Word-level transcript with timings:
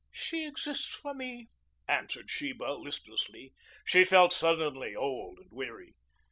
"She 0.11 0.47
exists 0.47 0.95
for 0.95 1.13
me," 1.13 1.49
answered 1.87 2.31
Sheba 2.31 2.71
listlessly. 2.79 3.53
She 3.85 4.03
felt 4.03 4.33
suddenly 4.33 4.95
old 4.95 5.37
and 5.37 5.51
weary. 5.51 5.93